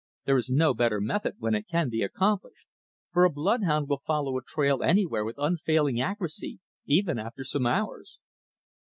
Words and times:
There 0.25 0.35
is 0.37 0.49
no 0.49 0.73
better 0.73 0.99
method 0.99 1.35
when 1.37 1.53
it 1.53 1.67
can 1.67 1.87
be 1.87 2.01
accomplished, 2.01 2.65
for 3.13 3.23
a 3.23 3.29
bloodhound 3.29 3.87
will 3.87 3.99
follow 3.99 4.35
a 4.35 4.41
trail 4.41 4.81
anywhere 4.81 5.23
with 5.23 5.37
unfailing 5.37 6.01
accuracy, 6.01 6.59
even 6.87 7.19
after 7.19 7.43
some 7.43 7.67
hours." 7.67 8.17